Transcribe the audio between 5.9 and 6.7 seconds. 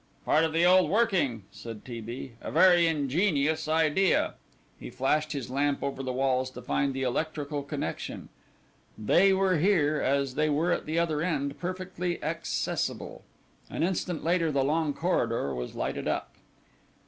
the walls to